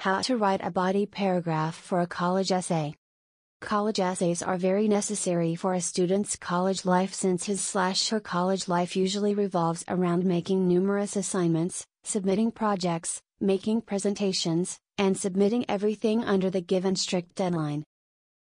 How 0.00 0.22
to 0.22 0.38
write 0.38 0.64
a 0.64 0.70
body 0.70 1.04
paragraph 1.04 1.74
for 1.74 2.00
a 2.00 2.06
college 2.06 2.50
essay. 2.50 2.94
College 3.60 4.00
essays 4.00 4.42
are 4.42 4.56
very 4.56 4.88
necessary 4.88 5.54
for 5.54 5.74
a 5.74 5.80
student's 5.82 6.36
college 6.36 6.86
life 6.86 7.12
since 7.12 7.44
his 7.44 7.60
slash 7.60 8.08
her 8.08 8.18
college 8.18 8.66
life 8.66 8.96
usually 8.96 9.34
revolves 9.34 9.84
around 9.88 10.24
making 10.24 10.66
numerous 10.66 11.16
assignments, 11.16 11.84
submitting 12.02 12.50
projects, 12.50 13.20
making 13.42 13.82
presentations, 13.82 14.78
and 14.96 15.18
submitting 15.18 15.66
everything 15.68 16.24
under 16.24 16.48
the 16.48 16.62
given 16.62 16.96
strict 16.96 17.34
deadline. 17.34 17.84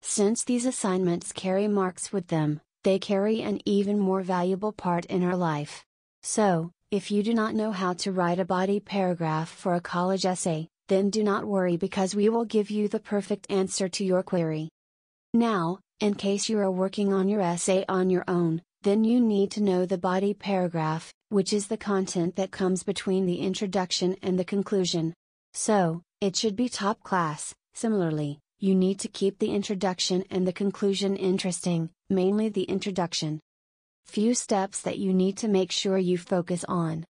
Since 0.00 0.44
these 0.44 0.64
assignments 0.64 1.32
carry 1.32 1.68
marks 1.68 2.14
with 2.14 2.28
them, 2.28 2.62
they 2.82 2.98
carry 2.98 3.42
an 3.42 3.60
even 3.66 3.98
more 3.98 4.22
valuable 4.22 4.72
part 4.72 5.04
in 5.04 5.22
our 5.22 5.36
life. 5.36 5.84
So, 6.22 6.70
if 6.90 7.10
you 7.10 7.22
do 7.22 7.34
not 7.34 7.54
know 7.54 7.72
how 7.72 7.92
to 7.92 8.10
write 8.10 8.38
a 8.38 8.46
body 8.46 8.80
paragraph 8.80 9.50
for 9.50 9.74
a 9.74 9.82
college 9.82 10.24
essay, 10.24 10.70
then 10.88 11.10
do 11.10 11.22
not 11.22 11.46
worry 11.46 11.76
because 11.76 12.14
we 12.14 12.28
will 12.28 12.44
give 12.44 12.70
you 12.70 12.88
the 12.88 13.00
perfect 13.00 13.50
answer 13.50 13.88
to 13.88 14.04
your 14.04 14.22
query. 14.22 14.68
Now, 15.34 15.78
in 16.00 16.14
case 16.14 16.48
you 16.48 16.58
are 16.58 16.70
working 16.70 17.12
on 17.12 17.28
your 17.28 17.40
essay 17.40 17.84
on 17.88 18.10
your 18.10 18.24
own, 18.28 18.62
then 18.82 19.04
you 19.04 19.20
need 19.20 19.50
to 19.52 19.62
know 19.62 19.86
the 19.86 19.96
body 19.96 20.34
paragraph, 20.34 21.12
which 21.28 21.52
is 21.52 21.68
the 21.68 21.76
content 21.76 22.36
that 22.36 22.50
comes 22.50 22.82
between 22.82 23.26
the 23.26 23.40
introduction 23.40 24.16
and 24.22 24.38
the 24.38 24.44
conclusion. 24.44 25.14
So, 25.54 26.02
it 26.20 26.36
should 26.36 26.56
be 26.56 26.68
top 26.68 27.02
class. 27.02 27.54
Similarly, 27.74 28.40
you 28.58 28.74
need 28.74 28.98
to 29.00 29.08
keep 29.08 29.38
the 29.38 29.54
introduction 29.54 30.24
and 30.30 30.46
the 30.46 30.52
conclusion 30.52 31.16
interesting, 31.16 31.90
mainly 32.10 32.48
the 32.48 32.64
introduction. 32.64 33.40
Few 34.06 34.34
steps 34.34 34.82
that 34.82 34.98
you 34.98 35.14
need 35.14 35.36
to 35.38 35.48
make 35.48 35.72
sure 35.72 35.98
you 35.98 36.18
focus 36.18 36.64
on. 36.68 37.04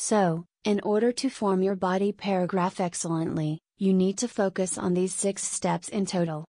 So, 0.00 0.44
in 0.62 0.78
order 0.84 1.10
to 1.10 1.28
form 1.28 1.60
your 1.60 1.74
body 1.74 2.12
paragraph 2.12 2.78
excellently, 2.78 3.58
you 3.78 3.92
need 3.92 4.16
to 4.18 4.28
focus 4.28 4.78
on 4.78 4.94
these 4.94 5.12
six 5.12 5.42
steps 5.42 5.88
in 5.88 6.06
total. 6.06 6.44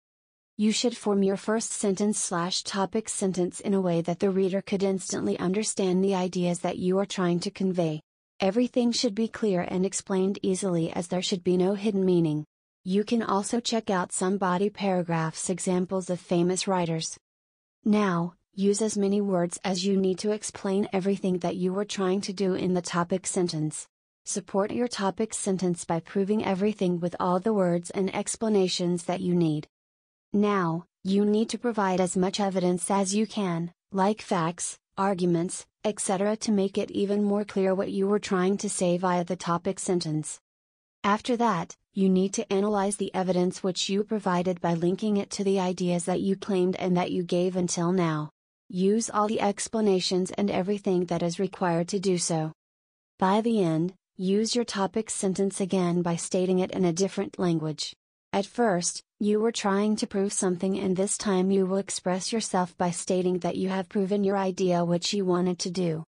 You 0.57 0.71
should 0.71 0.97
form 0.97 1.21
your 1.21 1.37
first 1.37 1.71
sentence 1.71 2.17
slash 2.17 2.63
topic 2.63 3.07
sentence 3.07 3.59
in 3.59 3.75
a 3.75 3.81
way 3.81 4.01
that 4.01 4.19
the 4.19 4.31
reader 4.31 4.63
could 4.63 4.81
instantly 4.81 5.37
understand 5.37 6.03
the 6.03 6.15
ideas 6.15 6.61
that 6.61 6.79
you 6.79 6.97
are 6.97 7.05
trying 7.05 7.39
to 7.41 7.51
convey. 7.51 8.01
Everything 8.39 8.91
should 8.91 9.13
be 9.13 9.27
clear 9.27 9.61
and 9.61 9.85
explained 9.85 10.39
easily 10.41 10.91
as 10.91 11.07
there 11.07 11.21
should 11.21 11.43
be 11.43 11.55
no 11.55 11.75
hidden 11.75 12.03
meaning. 12.03 12.45
You 12.83 13.03
can 13.03 13.21
also 13.21 13.59
check 13.59 13.91
out 13.91 14.11
some 14.11 14.39
body 14.39 14.71
paragraphs 14.71 15.51
examples 15.51 16.09
of 16.09 16.19
famous 16.19 16.67
writers. 16.67 17.15
Now, 17.83 18.33
use 18.57 18.81
as 18.81 18.97
many 18.97 19.19
words 19.19 19.59
as 19.63 19.85
you 19.85 19.97
need 19.97 20.17
to 20.19 20.31
explain 20.31 20.87
everything 20.93 21.39
that 21.39 21.55
you 21.55 21.73
were 21.73 21.85
trying 21.85 22.21
to 22.21 22.33
do 22.33 22.53
in 22.53 22.73
the 22.73 22.81
topic 22.81 23.27
sentence. 23.27 23.87
Support 24.23 24.71
your 24.71 24.87
topic 24.87 25.33
sentence 25.33 25.85
by 25.85 25.99
proving 25.99 26.43
everything 26.43 26.99
with 26.99 27.15
all 27.19 27.39
the 27.39 27.53
words 27.53 27.89
and 27.91 28.13
explanations 28.15 29.03
that 29.03 29.21
you 29.21 29.35
need. 29.35 29.67
Now, 30.33 30.85
you 31.03 31.25
need 31.25 31.49
to 31.49 31.57
provide 31.57 32.01
as 32.01 32.17
much 32.17 32.39
evidence 32.39 32.89
as 32.89 33.13
you 33.13 33.27
can, 33.27 33.71
like 33.91 34.21
facts, 34.21 34.79
arguments, 34.97 35.65
etc., 35.83 36.35
to 36.37 36.51
make 36.51 36.77
it 36.77 36.89
even 36.91 37.23
more 37.23 37.43
clear 37.43 37.75
what 37.75 37.91
you 37.91 38.07
were 38.07 38.19
trying 38.19 38.57
to 38.57 38.69
say 38.69 38.97
via 38.97 39.23
the 39.23 39.35
topic 39.35 39.79
sentence. 39.79 40.39
After 41.03 41.37
that, 41.37 41.75
you 41.93 42.09
need 42.09 42.33
to 42.33 42.51
analyze 42.51 42.97
the 42.97 43.13
evidence 43.13 43.61
which 43.61 43.89
you 43.89 44.03
provided 44.03 44.59
by 44.59 44.73
linking 44.73 45.17
it 45.17 45.29
to 45.31 45.43
the 45.43 45.59
ideas 45.59 46.05
that 46.05 46.21
you 46.21 46.35
claimed 46.35 46.75
and 46.77 46.97
that 46.97 47.11
you 47.11 47.21
gave 47.23 47.55
until 47.55 47.91
now. 47.91 48.31
Use 48.69 49.09
all 49.09 49.27
the 49.27 49.41
explanations 49.41 50.31
and 50.31 50.49
everything 50.49 51.05
that 51.05 51.23
is 51.23 51.39
required 51.39 51.87
to 51.89 51.99
do 51.99 52.17
so. 52.17 52.51
By 53.19 53.41
the 53.41 53.63
end, 53.63 53.93
Use 54.17 54.55
your 54.55 54.63
topic 54.63 55.09
sentence 55.09 55.59
again 55.59 56.01
by 56.01 56.15
stating 56.15 56.59
it 56.59 56.71
in 56.71 56.85
a 56.85 56.93
different 56.93 57.37
language. 57.37 57.93
At 58.31 58.45
first, 58.45 59.03
you 59.19 59.41
were 59.41 59.51
trying 59.51 59.97
to 59.97 60.07
prove 60.07 60.31
something 60.31 60.79
and 60.79 60.95
this 60.95 61.17
time 61.17 61.51
you 61.51 61.65
will 61.65 61.79
express 61.79 62.31
yourself 62.31 62.77
by 62.77 62.91
stating 62.91 63.39
that 63.39 63.57
you 63.57 63.67
have 63.67 63.89
proven 63.89 64.23
your 64.23 64.37
idea 64.37 64.85
which 64.85 65.13
you 65.13 65.25
wanted 65.25 65.59
to 65.59 65.69
do. 65.69 66.05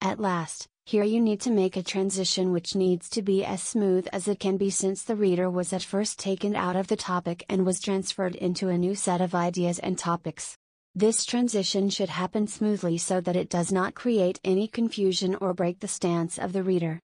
At 0.00 0.18
last, 0.18 0.66
here 0.86 1.04
you 1.04 1.20
need 1.20 1.40
to 1.42 1.52
make 1.52 1.76
a 1.76 1.84
transition 1.84 2.50
which 2.50 2.74
needs 2.74 3.08
to 3.10 3.22
be 3.22 3.44
as 3.44 3.62
smooth 3.62 4.08
as 4.12 4.26
it 4.26 4.40
can 4.40 4.56
be 4.56 4.70
since 4.70 5.04
the 5.04 5.14
reader 5.14 5.48
was 5.48 5.72
at 5.72 5.84
first 5.84 6.18
taken 6.18 6.56
out 6.56 6.74
of 6.74 6.88
the 6.88 6.96
topic 6.96 7.44
and 7.48 7.64
was 7.64 7.78
transferred 7.78 8.34
into 8.34 8.70
a 8.70 8.78
new 8.78 8.96
set 8.96 9.20
of 9.20 9.36
ideas 9.36 9.78
and 9.78 9.96
topics. 9.96 10.56
This 10.98 11.26
transition 11.26 11.90
should 11.90 12.08
happen 12.08 12.46
smoothly 12.46 12.96
so 12.96 13.20
that 13.20 13.36
it 13.36 13.50
does 13.50 13.70
not 13.70 13.94
create 13.94 14.40
any 14.42 14.66
confusion 14.66 15.34
or 15.42 15.52
break 15.52 15.80
the 15.80 15.88
stance 15.88 16.38
of 16.38 16.54
the 16.54 16.62
reader. 16.62 17.00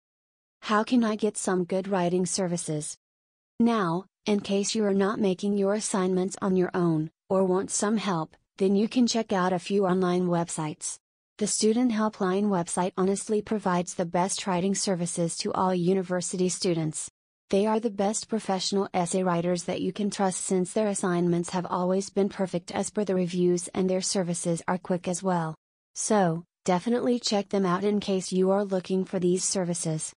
How 0.62 0.82
can 0.82 1.04
I 1.04 1.14
get 1.14 1.36
some 1.36 1.64
good 1.64 1.88
writing 1.88 2.24
services? 2.24 2.96
Now, 3.60 4.06
in 4.24 4.40
case 4.40 4.74
you 4.74 4.86
are 4.86 4.94
not 4.94 5.20
making 5.20 5.58
your 5.58 5.74
assignments 5.74 6.38
on 6.40 6.56
your 6.56 6.70
own, 6.72 7.10
or 7.28 7.44
want 7.44 7.70
some 7.70 7.98
help, 7.98 8.34
then 8.56 8.76
you 8.76 8.88
can 8.88 9.06
check 9.06 9.30
out 9.30 9.52
a 9.52 9.58
few 9.58 9.86
online 9.86 10.28
websites. 10.28 10.96
The 11.36 11.46
Student 11.46 11.92
Helpline 11.92 12.44
website 12.44 12.92
honestly 12.96 13.42
provides 13.42 13.92
the 13.92 14.06
best 14.06 14.46
writing 14.46 14.74
services 14.74 15.36
to 15.36 15.52
all 15.52 15.74
university 15.74 16.48
students. 16.48 17.10
They 17.52 17.66
are 17.66 17.80
the 17.80 17.90
best 17.90 18.30
professional 18.30 18.88
essay 18.94 19.22
writers 19.22 19.64
that 19.64 19.82
you 19.82 19.92
can 19.92 20.08
trust 20.08 20.40
since 20.40 20.72
their 20.72 20.88
assignments 20.88 21.50
have 21.50 21.66
always 21.66 22.08
been 22.08 22.30
perfect 22.30 22.70
as 22.70 22.88
per 22.88 23.04
the 23.04 23.14
reviews 23.14 23.68
and 23.74 23.90
their 23.90 24.00
services 24.00 24.62
are 24.66 24.78
quick 24.78 25.06
as 25.06 25.22
well. 25.22 25.54
So, 25.94 26.44
definitely 26.64 27.18
check 27.18 27.50
them 27.50 27.66
out 27.66 27.84
in 27.84 28.00
case 28.00 28.32
you 28.32 28.52
are 28.52 28.64
looking 28.64 29.04
for 29.04 29.18
these 29.18 29.44
services. 29.44 30.10